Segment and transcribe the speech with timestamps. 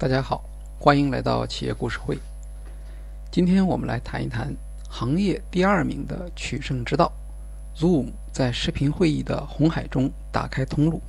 [0.00, 0.44] 大家好，
[0.78, 2.16] 欢迎来到企业故事会。
[3.32, 4.54] 今天我们来谈一谈
[4.88, 7.10] 行业第二名的取胜之道
[7.76, 11.02] ，Zoom 在视频会议的红海中打开通路。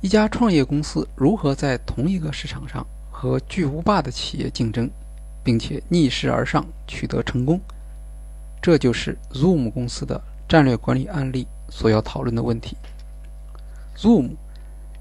[0.00, 4.88] 一家创业公司如何在同一个市场上和巨无霸的企业竞争，
[5.42, 7.60] 并且逆势而上取得成功？
[8.62, 12.76] 这就是 Zoom 公司的战略管理案例所要讨论的问题。
[13.98, 14.36] Zoom。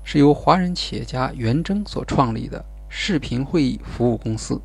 [0.03, 4.59] 是由华人企业家袁征所创立的视频会议服务公司。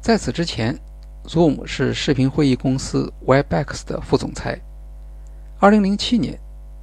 [0.00, 0.78] 在此之前
[1.24, 4.58] ，Zoom 是视频会议公司 Webex 的副总裁。
[5.60, 6.38] 2007年，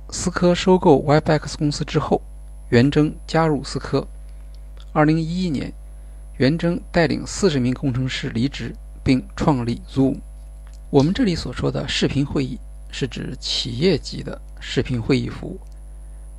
[0.10, 2.22] 思科收购 Webex 公司之后，
[2.70, 4.06] 袁征加入思科。
[4.94, 5.74] 2011年，
[6.38, 10.20] 袁征带领40名工程师离职，并创立 Zoom。
[10.90, 12.60] 我们这里所说的视频会议，
[12.92, 15.60] 是指企业级的视频会议服务。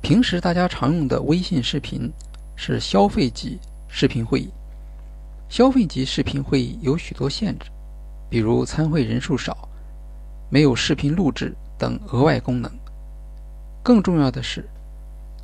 [0.07, 2.09] 平时大家常用的微信视频
[2.55, 4.49] 是消费级视频会议。
[5.49, 7.65] 消费级视频会议有许多限制，
[8.29, 9.67] 比如参会人数少、
[10.49, 12.71] 没有视频录制等额外功能。
[13.83, 14.65] 更重要的是，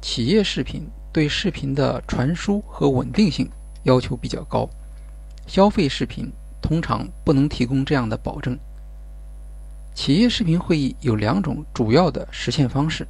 [0.02, 3.52] 企业视频对视频的传输和稳定性
[3.84, 4.66] 要求比较高，
[5.46, 8.58] 消费视频通常不能提供这样的保证。
[9.94, 13.06] 企业视频会议有两种主要的实现方式，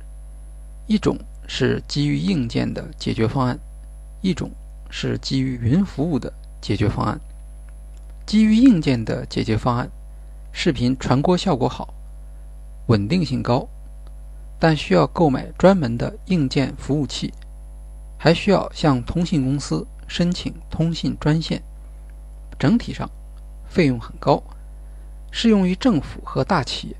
[0.87, 1.15] 一种。
[1.47, 3.59] 是基于硬件的解决方案，
[4.21, 4.49] 一种
[4.89, 7.19] 是基于云服务的解决方案。
[8.25, 9.89] 基于硬件的解决方案，
[10.51, 11.93] 视频传播效果好，
[12.87, 13.67] 稳定性高，
[14.59, 17.33] 但需要购买专门的硬件服务器，
[18.17, 21.61] 还需要向通信公司申请通信专线。
[22.57, 23.09] 整体上
[23.67, 24.41] 费用很高，
[25.31, 26.95] 适用于政府和大企业。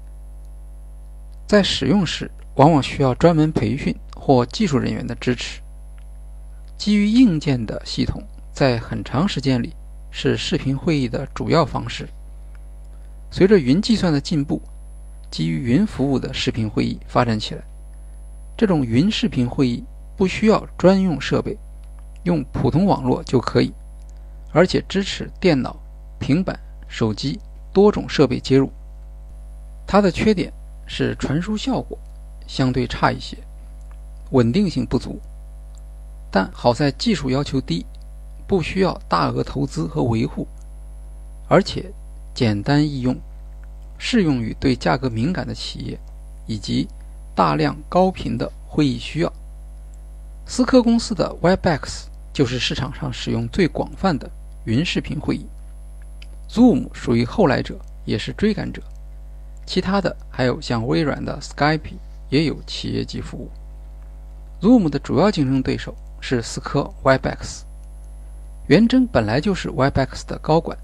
[1.48, 3.96] 在使用时，往往需要专门培训。
[4.26, 5.60] 或技术人员的支持。
[6.78, 9.76] 基于硬件的系统，在很长时间里
[10.12, 12.08] 是视频会议的主要方式。
[13.30, 14.62] 随着云计算的进步，
[15.30, 17.62] 基于云服务的视频会议发展起来。
[18.56, 19.84] 这种云视频会议
[20.16, 21.58] 不需要专用设备，
[22.24, 23.74] 用普通网络就可以，
[24.54, 25.76] 而且支持电脑、
[26.18, 27.38] 平板、手机
[27.74, 28.72] 多种设备接入。
[29.86, 30.54] 它的缺点
[30.88, 32.00] 是传输效果
[32.48, 33.38] 相对差一些。
[34.32, 35.20] 稳定性不足，
[36.32, 37.86] 但好在技术要求低，
[38.48, 40.48] 不需要大额投资和维护，
[41.48, 41.92] 而且
[42.34, 43.16] 简单易用，
[43.98, 46.00] 适用于对价格敏感的企业
[46.48, 46.88] 以及
[47.36, 49.32] 大量高频的会议需要。
[50.46, 54.30] 思科公司的 Webex 就是市场上使用最广泛的
[54.66, 55.46] 云视频会议
[56.50, 58.82] ，Zoom 属于后来者，也是追赶者。
[59.66, 61.94] 其他的还有像微软的 Skype
[62.30, 63.50] 也有企业级服务。
[64.64, 67.64] Zoom 的主要竞争对手是思科 Webex。
[68.68, 70.78] 袁征本来就是 Webex 的高管，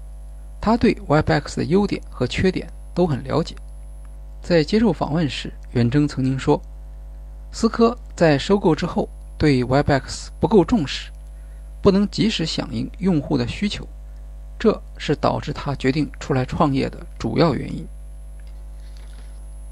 [0.60, 3.56] 他对 Webex 的优点和缺点都很了解。
[4.42, 6.60] 在接受访问时，袁征曾经说
[7.52, 9.08] ：“思科在收购之后
[9.38, 11.10] 对 Webex 不够重视，
[11.80, 13.88] 不能及时响应用户的需求，
[14.58, 17.86] 这是导致他决定出来创业的主要原因。”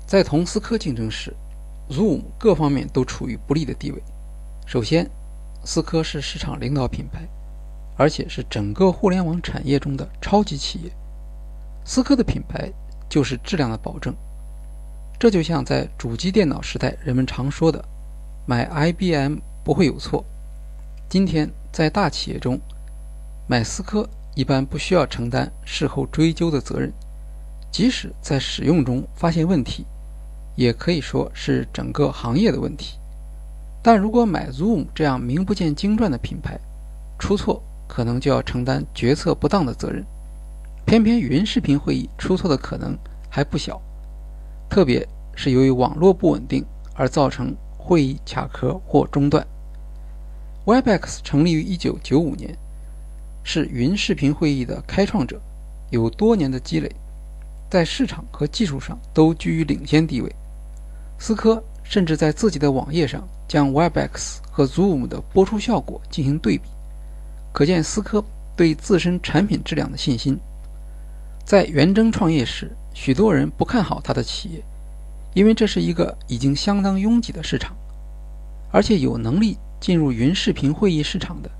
[0.09, 1.31] 在同思科竞争时。
[1.91, 4.03] Zoom 各方面都处于不利的地位。
[4.67, 5.09] 首先，
[5.65, 7.27] 思科是市场领导品牌，
[7.97, 10.91] 而且是整个互联网产业中的超级企业。
[11.85, 12.71] 思科的品牌
[13.09, 14.15] 就是质量的保证。
[15.19, 17.85] 这就像在主机电脑时代人们常说的
[18.47, 20.25] “买 IBM 不会有错”。
[21.09, 22.61] 今天在大企业中，
[23.47, 26.93] 买思科一般不需要承担事后追究的责任，
[27.73, 29.87] 即使在使用中发现问题。
[30.59, 32.99] 也可以说是整个行业的问题，
[33.81, 36.59] 但如果买 Zoom 这样名不见经传的品牌，
[37.17, 40.05] 出错可能就要承担决策不当的责任。
[40.85, 42.99] 偏偏云视频会议出错的可能
[43.31, 43.81] 还不小，
[44.69, 46.67] 特别是由于网络不稳定
[46.97, 49.47] 而造成会议卡壳或中断。
[50.65, 52.59] Webex 成立于1995年，
[53.45, 55.41] 是云视频会议的开创者，
[55.91, 56.91] 有多年的积累，
[57.71, 60.35] 在市场和技术上都居于领先地位。
[61.19, 66.69] 思科甚至在自己的网页上将 Webex 和 Zoom 的播出效果进行对比，
[67.53, 68.25] 可见思科
[68.55, 70.39] 对自身产品质量的信心。
[71.45, 74.63] 在元征创业时，许多人不看好他的企业，
[75.35, 77.75] 因为这是一个已经相当拥挤的市场，
[78.71, 81.51] 而且有能力进入云视频会议市场的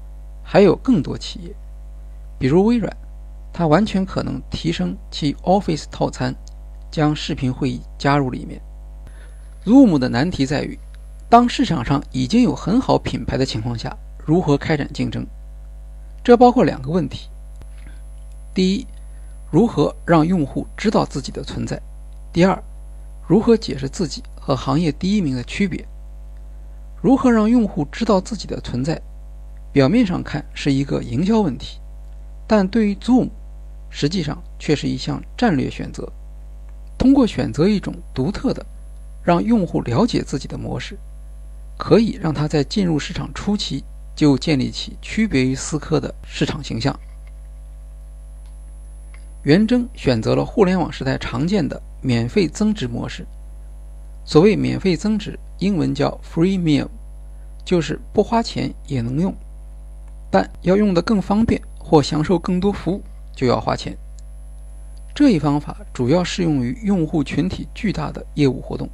[0.45, 1.55] 还有更多企业，
[2.39, 2.95] 比如微软，
[3.53, 6.35] 它完全可能提升其 Office 套餐，
[6.91, 8.61] 将视频会议加入里面。
[9.69, 10.79] Zoom 的难题在于，
[11.29, 13.95] 当市场上已经有很好品牌的情况下，
[14.25, 15.27] 如何开展竞争？
[16.25, 17.29] 这包括两个问题：
[18.55, 18.87] 第一，
[19.51, 21.77] 如何让用户知道自己的存在；
[22.33, 22.63] 第二，
[23.27, 25.87] 如何解释自己和行业第一名的区别。
[27.03, 28.99] 如何让用户知道自己的存在？
[29.71, 31.79] 表面上看是一个营销问题，
[32.47, 33.29] 但对于 Zoom，
[33.91, 36.11] 实际上却是一项战略选择。
[36.97, 38.65] 通过选择一种独特的、
[39.29, 40.97] 让用户了解自己的模式，
[41.77, 43.85] 可以让他在进入市场初期
[44.17, 46.99] 就建立起区别于思科的市场形象。
[49.43, 53.27] 元征选择了互联网时代常见的免费增值模式。
[54.25, 56.89] 所谓免费增值，英文叫 free meal，
[57.67, 59.35] 就是不花钱也能用。
[60.31, 63.03] 但要用得更方便或享受更多服务，
[63.37, 63.95] 就要花钱。
[65.15, 68.89] 这一方法主要适用于用户群体巨大的业务活动，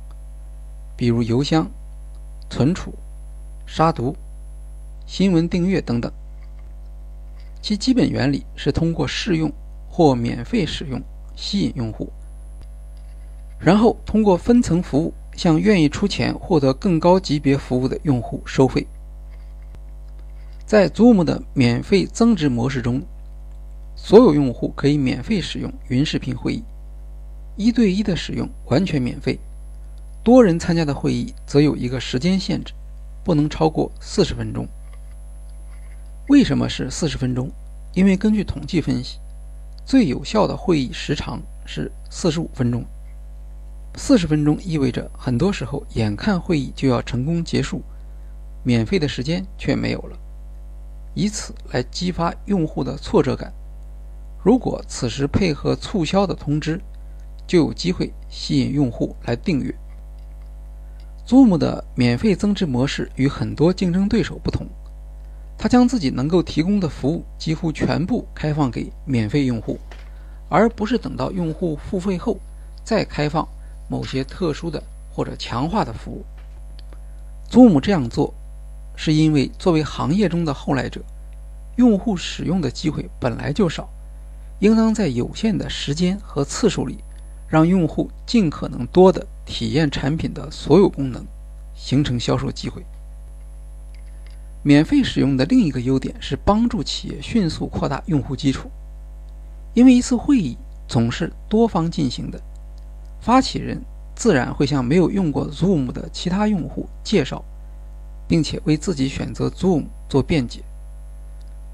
[0.96, 1.70] 比如邮箱、
[2.48, 2.94] 存储、
[3.66, 4.16] 杀毒、
[5.06, 6.12] 新闻订阅等等。
[7.60, 9.50] 其基本原理是通过试用
[9.88, 11.02] 或免费使用
[11.34, 12.12] 吸引用户，
[13.58, 18.86] 然后通过分层服务向愿意出钱获得更高级别服务的用户收费。
[20.66, 23.02] 在 Zoom 的免费增值模式中，
[23.96, 26.64] 所有用户可以免费使用云视频会议，
[27.56, 29.38] 一对一的使用完全免费，
[30.24, 32.72] 多人参加的会议则有一个时间限制，
[33.22, 34.66] 不能超过四十分钟。
[36.28, 37.50] 为什么是四十分钟？
[37.92, 39.18] 因为根据统计分析，
[39.84, 42.82] 最有效的会议时长是四十五分钟。
[43.96, 47.82] 四十分钟意味着很多时候眼看会议就要成功结束，
[48.62, 50.16] 免费的时间却没有了。
[51.12, 53.52] 以此来激发用户的挫折感。
[54.42, 56.80] 如果此时配合促销的通知，
[57.46, 59.72] 就有机会吸引用户来订阅。
[61.26, 64.66] Zoom 的免费增值模式与很多竞争对手不同，
[65.56, 69.78] 它将自己能够提供的服务几乎全部开放给免费用户，
[70.48, 72.38] 而不是等到用户付费后
[72.84, 73.46] 再开放
[73.88, 76.24] 某些特殊的或者强化的服务。
[77.50, 78.32] Zoom 这样做。
[78.96, 81.00] 是因为作为行业中的后来者，
[81.74, 83.88] 用户使用的机会本来就少，
[84.60, 87.02] 应当在有限的时间和次数里，
[87.54, 91.24] 让用户尽可能多的体验产品的所有功能，
[91.76, 92.84] 形成销售机会。
[94.64, 98.68] 免费使用的另一个优点是帮助企业迅速扩大用户基础，
[99.72, 100.56] 因为一次会议
[100.88, 102.40] 总是多方进行的，
[103.20, 103.80] 发起人
[104.16, 107.44] 自然会向没有用过 Zoom 的其他用户介绍。
[108.26, 110.62] 并且为自己选择 Zoom 做辩解。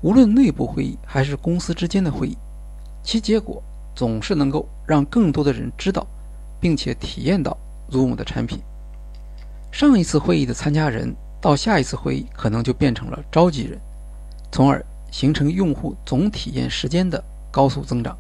[0.03, 2.37] 无论内部会议还是公司之间的会议，
[3.05, 3.63] 其结果
[3.95, 6.07] 总是能够让更多的人知道，
[6.61, 7.57] 并且体验到
[7.91, 8.61] Zoom 的产品。
[9.73, 13.79] 上一次会议的参加人到下一次会议可能就变成了召集人，
[14.51, 18.17] 从而形成用户总体验时间的高速增长。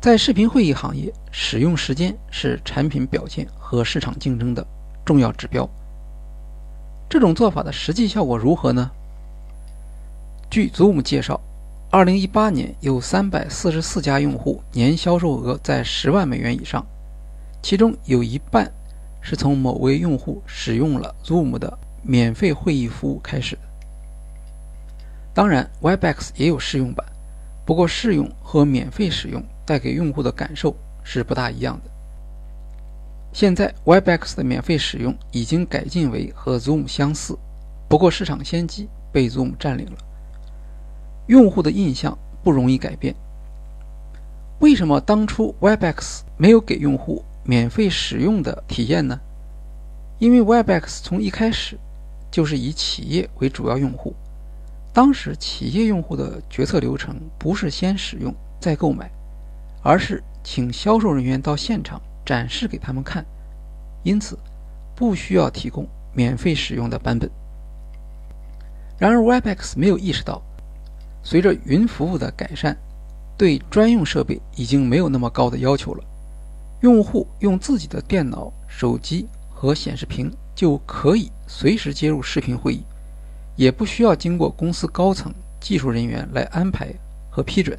[0.00, 4.66] 在视频会议行业，使用时间是产品表现和市场竞争的
[5.04, 5.68] 重要指标。
[7.08, 8.90] 这种做法的实际效果如何呢？
[10.50, 11.40] 据 Zoom 介绍
[11.94, 16.84] ，2018年有344家用户年销售额在10万美元以上，
[17.62, 18.68] 其中有一半
[19.20, 23.62] 是从某位用户使用了 Zoom 的免费会议服务开始的。
[25.32, 27.06] 当然，Webex 也有试用版，
[27.64, 31.90] 不过试用和免费使用带给用户的感受是不大一样的。
[33.32, 37.38] 现在 Webex 的免费使用已经改进为和 Zoom 相似，
[37.88, 39.98] 不过市场先机被 Zoom 占领了。
[41.26, 43.14] 用户的印象不容易改变。
[44.60, 49.18] 为什么当初 Webex 没有给用户免费使用的体验呢？
[50.18, 51.78] 因为 Webex 从一开始
[52.30, 54.14] 就是以企业为主要用户，
[54.92, 59.10] 当时企业用户的决策流程不是先使用再购买，
[59.82, 62.00] 而是请销售人员到现场。
[62.26, 63.22] 展示给他们看，
[64.02, 64.38] 因此
[64.96, 67.30] 不需要提供免费使用的版本。
[68.96, 70.40] 然而，Webex 没有意识到，
[71.24, 72.76] 随着云服务的改善，
[73.36, 76.04] 对专用设备已经没有那么高的要求了。
[76.82, 82.84] 用户用自己的电脑、手机和显示屏就可以随时接入视频会议，
[83.56, 86.92] 也不需要经过公司高层技术人员来安排
[87.30, 87.76] 和批准。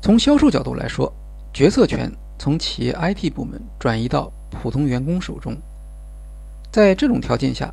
[0.00, 1.12] 从销售角度来说，
[1.52, 2.10] 决策权。
[2.42, 5.54] 从企业 IT 部门转移到普通员工手中，
[6.72, 7.70] 在这种条件下，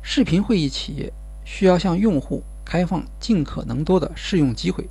[0.00, 1.12] 视频会议企业
[1.44, 4.88] 需要向用户开放尽可能多的试用机会，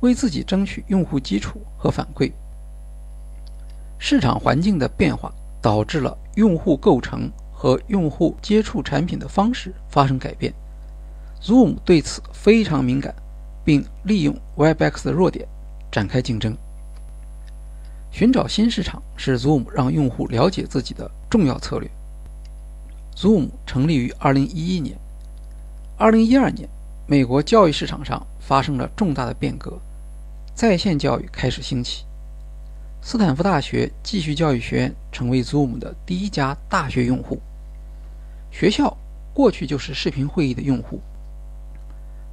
[0.00, 2.32] 为自己争取用户基础和反馈。
[3.96, 5.32] 市场环境的变化
[5.62, 10.52] 导致了用户构成和用户接触产品的方式发生改变
[11.40, 13.14] ，Zoom 对此非常敏感，
[13.64, 15.46] 并利用 Webex 的弱点
[15.92, 16.56] 展开竞争。
[18.10, 21.88] 寻找新市场是 Zoom 让用户了解自己的重要策略。
[23.14, 24.98] Zoom 成立于2011年
[25.98, 26.68] ，2012年，
[27.08, 29.78] 美国教育市场上发生了重大的变革，
[30.56, 32.04] 在线教育开始兴起。
[33.00, 37.40] 斯坦福大学继续教育学院成为 Zoom 的第一家大学用户。
[38.50, 38.96] 学校
[39.32, 41.00] 过去就是视频会议的用户，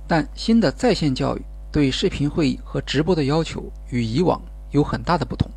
[0.07, 5.47] 但新的在线教育对视频会议和直播的要求与以往有很大的不同。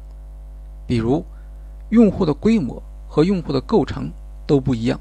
[0.86, 1.24] 比如，
[1.88, 4.10] 用户的规模和用户的构成
[4.46, 5.00] 都不一样。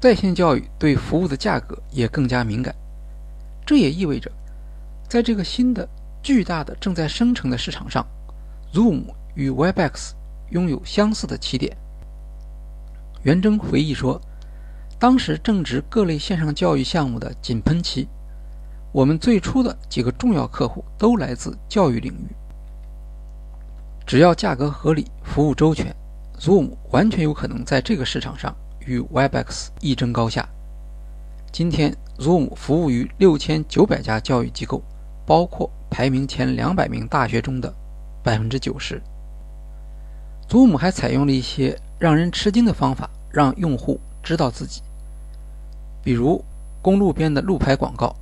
[0.00, 2.74] 在线教育对服务的价格也更加敏感。
[3.68, 4.32] 这也意味着，
[5.10, 5.86] 在这个新的
[6.22, 8.02] 巨大的正在生成的市场上。
[8.72, 10.12] Zoom 与 Webex
[10.52, 11.76] 拥有相似的起点。
[13.24, 14.18] 袁征回忆说
[14.98, 18.08] ：“当时正值各类线上教育项目的井喷期，
[18.90, 22.34] 我们最初的几个重要客户都来自教育领域。
[24.06, 25.94] 只要价格合理、服务周全
[26.40, 28.56] ，Zoom 完全有可能在这个市场上
[28.86, 30.48] 与 Webex 一争高下。
[31.52, 34.82] 今天，Zoom 服务于六千九百家教育机构，
[35.24, 37.72] 包括排名前两百名大学中的。”
[38.20, 39.00] 百分之九十。
[40.50, 44.82] Zoom 还采用了一些让人吃惊的方法，让用户知道自己，
[46.02, 46.44] 比如
[46.82, 48.14] 公路边的路牌广告。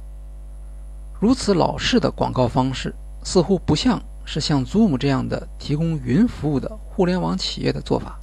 [1.19, 8.17] 如此老式的广告方式，似乎不像是像 Zoom 这样的提供云服务的互联网企业的做法。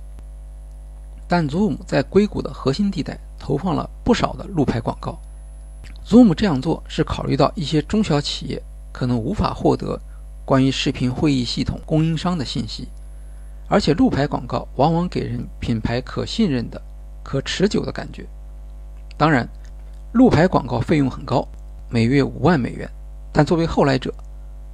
[1.27, 5.19] 但 Zoom 在硅谷的核心地带投放了不少的路牌广告。
[6.05, 9.99] Zoom 这样做是考虑到一些中小企业可能无法获得。
[10.45, 12.89] 关于视频会议系统供应商的信息，
[13.69, 16.81] 而且路牌广告往往给人品牌可信任的、
[17.23, 18.27] 可持久的感觉。
[19.15, 19.47] 当然，
[20.11, 21.47] 路牌广告费用很高，
[21.89, 22.89] 每月五万美元。
[23.31, 24.13] 但作为后来者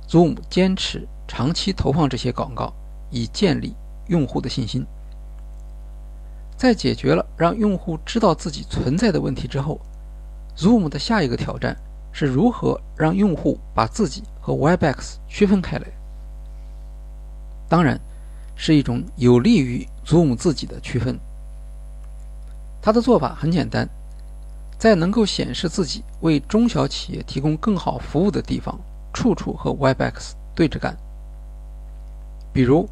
[0.10, 2.74] ，Zoom 坚持长期投放这些广告，
[3.12, 3.76] 以建立
[4.08, 4.84] 用户的信心。
[6.58, 9.80] 在解决了让用户知道自己存在的问题之后
[10.58, 11.76] ，Zoom 的下一个挑战。
[12.12, 15.86] 是如何让用户把自己和 Webex 区分开来？
[17.70, 17.98] 当然，
[18.56, 21.18] 是一种有利于 Zoom 自己的区分。
[22.82, 23.88] 他的做法很简单，
[24.80, 28.78] 在能够显示自己为中小企业提供更好服务的地方，
[29.14, 30.98] 处处和 Webex 对着干。
[32.52, 32.90] 比如，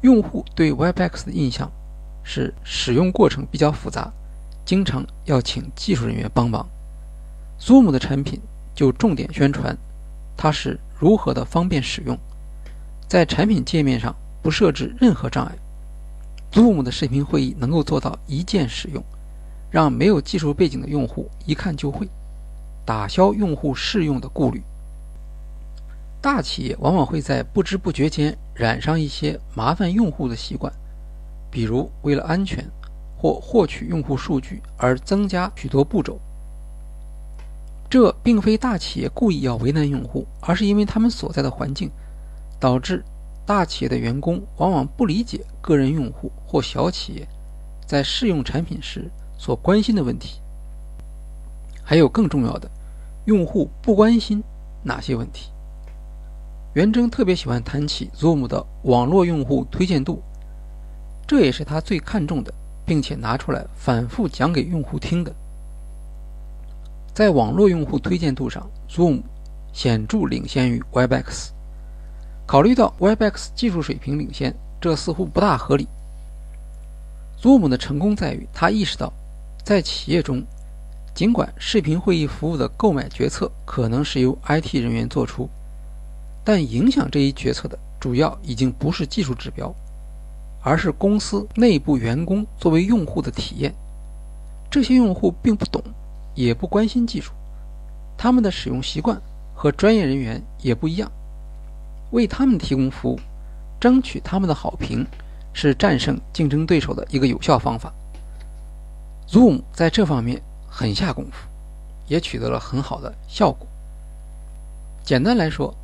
[0.00, 1.70] 用户对 Webex 的印象
[2.24, 4.12] 是使用过程比较复杂，
[4.66, 6.68] 经常要请技术人员帮忙。
[7.60, 8.40] Zoom 的产品
[8.74, 9.76] 就重点宣传
[10.36, 12.16] 它是如何的方便使用，
[13.08, 15.52] 在产品界面上不设置任何障碍。
[16.52, 19.02] Zoom 的视频会议能够做到一键使用，
[19.70, 22.08] 让没有技术背景的用户一看就会，
[22.86, 24.62] 打消用户试用的顾虑。
[26.20, 30.72] 大企业往往会在不知不觉间染上一些麻烦用户的习惯，
[31.50, 32.64] 比如为了安全
[33.16, 36.18] 或获取用户数据而增加许多步骤。
[37.90, 41.90] 这并非大企业故意要为难用户，而是因为他们所在的环境，
[42.60, 43.02] 导致
[43.46, 47.26] 大企业的员工往往不理解个人用户或小企业
[47.86, 50.40] 在试用产品时所关心的问题。
[51.82, 52.70] 还有更重要的，
[53.24, 54.44] 用户不关心
[54.82, 55.50] 哪些问题？
[56.74, 60.22] 袁征特别喜欢谈起 Zoom 的网络用户推荐度，
[61.26, 62.52] 这也是他最看重的，
[62.84, 65.34] 并且拿出来反复讲给用户听的。
[67.18, 69.22] 在网络用户推荐度上，Zoom
[69.72, 71.48] 显著领先于 Webex。
[72.46, 75.88] 考虑到 Webex 技术水平领先，这似乎不大合理。
[77.42, 79.12] Zoom 的成功在于，他意识到，
[79.64, 80.44] 在企业中，
[81.12, 85.48] 尽管视频会议服务的购买决策可能是由 IT 人员做出，
[86.44, 89.74] 但影响这一决策的主要已经不是技术指标，
[90.62, 93.74] 而是公司内部员工作为用户的体验。
[94.70, 95.82] 这些用户并不懂。
[96.38, 97.32] 也不关心技术，
[98.16, 99.20] 他们的使用习惯
[99.56, 101.10] 和专业人员也不一样。
[102.12, 103.18] 为他们提供服务，
[103.80, 105.04] 争取他们的好评，
[105.52, 107.92] 是战胜竞争对手的一个有效方法。
[109.28, 110.40] Zoom 在这方面
[110.70, 111.48] 很下功夫，
[112.06, 113.66] 也取得了很好的效果。
[115.02, 115.74] 简单来说，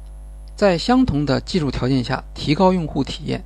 [0.55, 3.43] 在相同的技术条件下提高用户体验，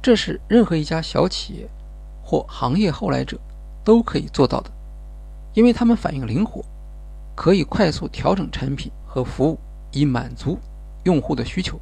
[0.00, 1.68] 这是任何一家小企业
[2.22, 3.36] 或行业后来者
[3.82, 4.70] 都可以做到的。
[5.54, 6.64] 因为他们反应灵活，
[7.34, 9.58] 可以快速调整产品和服务，
[9.92, 10.58] 以满足
[11.04, 11.78] 用户的需求。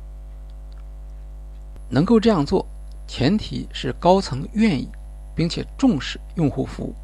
[1.88, 2.66] 能够这样做，
[3.06, 4.88] 前提是高层愿意
[5.34, 6.94] 并且重视用户服务。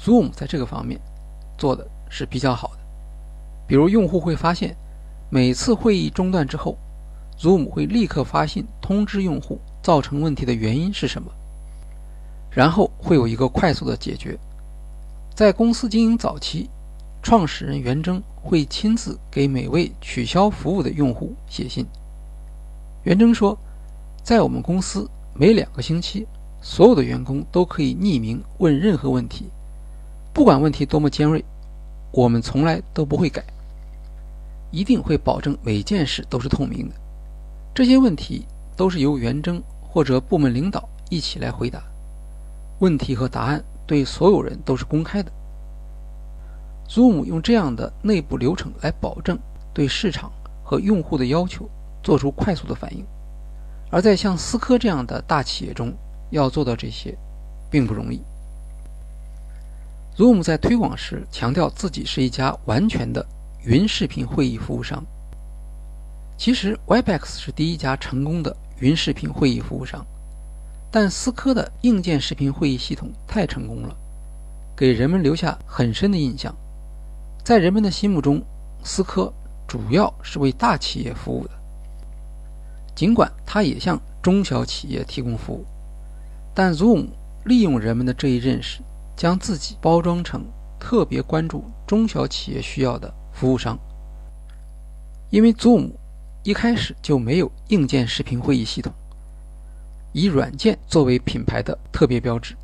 [0.00, 1.00] Zoom 在这个方面
[1.58, 2.78] 做的是比较好的。
[3.66, 4.74] 比如，用户会发现，
[5.28, 6.78] 每次会议中断之后
[7.38, 11.30] ，Zoom 会立刻发信通知用户造成问题的原因是什么，
[12.50, 14.38] 然后会有一个快速的解决。
[15.38, 16.68] 在公司经营早期，
[17.22, 21.86] 创始人袁征会亲自给每位取消服务的用户写信。
[23.04, 23.56] 袁征说，
[24.24, 26.26] 在我们公司，每两个星期，
[26.60, 29.44] 所有的员工都可以匿名问任何问题，
[30.34, 31.44] 不管问题多么尖锐，
[32.10, 33.44] 我们从来都不会改，
[34.72, 36.96] 一定会保证每件事都是透明的。
[37.72, 38.44] 这些问题
[38.76, 41.80] 都是由袁征或者部门领导一起来回答，
[42.80, 43.62] 问题和答案。
[43.88, 45.32] 对所有人都是公开的。
[46.88, 49.38] Zoom 用这样的内部流程来保证
[49.74, 50.30] 对市场
[50.62, 51.68] 和用户的要求
[52.02, 53.04] 做出快速的反应，
[53.90, 55.92] 而在像思科这样的大企业中
[56.30, 57.16] 要做到这些，
[57.70, 58.22] 并不容易。
[60.16, 63.24] Zoom 在推广时强调自己是一家完全的
[63.64, 65.02] 云视频会议服务商。
[66.36, 70.04] 其实 Webex 是第一家成功的云视频会议服务商。
[70.90, 73.94] 但思科的硬件视频会议系统太成功了，
[74.76, 76.54] 给人们留下很深的印象。
[77.44, 78.42] 在人们的心目中，
[78.82, 79.32] 思科
[79.66, 81.50] 主要是为大企业服务的。
[82.94, 85.64] 尽管它也向中小企业提供服务，
[86.54, 87.08] 但 Zoom
[87.44, 88.80] 利用人们的这一认识，
[89.16, 90.44] 将自己包装成
[90.80, 93.78] 特别关注中小企业需要的服务商。
[95.30, 95.90] 因为 Zoom
[96.42, 98.92] 一开始就没有硬件视频会议系统。
[100.18, 102.56] 以软件作为品牌的特别标志，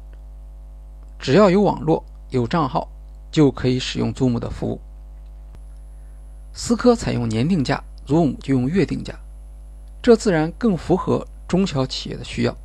[1.21, 2.89] 只要有网络、有账号，
[3.31, 4.81] 就可以使用 Zoom 的服务。
[6.53, 9.15] 思科采用年定价，Zoom 就用月定价，
[10.03, 12.57] 这自然更符合中小企业的需要。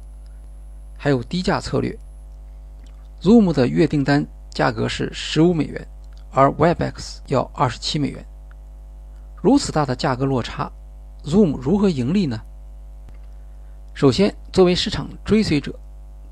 [0.97, 1.95] 还有低价策略
[3.21, 5.87] ，Zoom 的月订单价格是十五美元，
[6.31, 8.25] 而 Webex 要二十七美元。
[9.39, 10.71] 如此大的价格落差
[11.25, 12.41] ，Zoom 如何盈利呢？
[13.99, 15.77] 首先，作为市场追随者，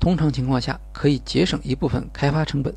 [0.00, 2.74] 通常情况下可以节省一部分开发成本。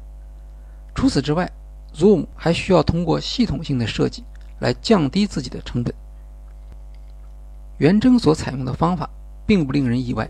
[0.94, 1.50] 除此之外
[1.96, 4.26] ，Zoom 还需要通过系统性的设计
[4.60, 5.96] 来降低自己的成本。
[7.78, 9.10] 元征所采用的方法
[9.46, 10.30] 并不令人意外，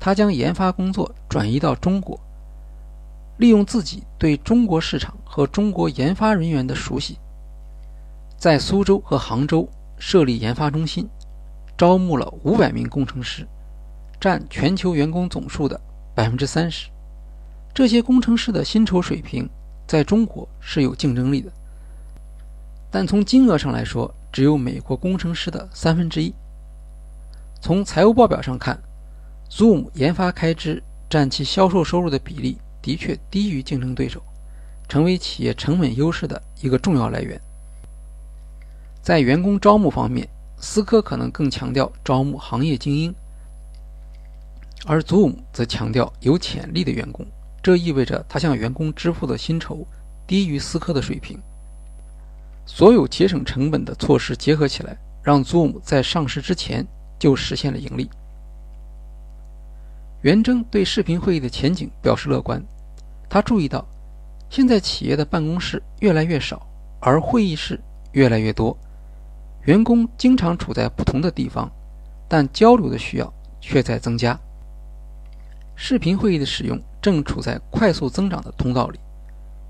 [0.00, 2.18] 他将研发工作转移到中国，
[3.36, 7.18] 利用自己对中国市场和中国研发人员的熟悉，
[8.38, 11.06] 在苏州和杭州设立研发中心，
[11.76, 13.46] 招募了五百名工程师。
[14.20, 15.80] 占全球员工总数的
[16.14, 16.88] 百分之三十，
[17.74, 19.48] 这些工程师的薪酬水平
[19.86, 21.52] 在中国是有竞争力的，
[22.90, 26.34] 但从金额上来说，只有美国工程师的三分之一。
[27.60, 28.78] 从财务报表上看
[29.50, 34.22] ，Zoom 研发开支占其销售收入的比例的确低于竞争对手，
[34.88, 37.40] 成为企业成本优势的一个重要来源。
[39.02, 43.14] 在员工招募方面，思科可能更强调招募行业精英。
[44.86, 47.26] 而 Zoom 则强调有潜力的员工，
[47.60, 49.84] 这意味着他向员工支付的薪酬
[50.26, 51.38] 低于思科的水平。
[52.64, 56.86] 所有节省成本的措施结合起来，让 Zoom 在上市之前
[57.18, 58.08] 就实现了盈利。
[60.22, 62.62] 袁征对视频会议的前景表示乐观，
[63.28, 63.84] 他注意到，
[64.48, 66.64] 现在企业的办公室越来越少，
[67.00, 67.80] 而会议室
[68.12, 68.76] 越来越多，
[69.64, 71.68] 员工经常处在不同的地方，
[72.28, 74.38] 但交流的需要却在增加。
[75.76, 78.98] 视频会议的使用正处在快速增长的通道里，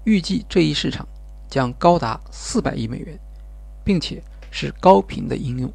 [0.04, 1.06] 预计这一市场
[1.50, 3.18] 将高达四百亿美元，
[3.84, 5.70] 并且是高频的应用。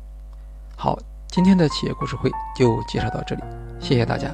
[0.75, 3.41] 好，今天的企业故事会就介绍到这里，
[3.79, 4.33] 谢谢大家。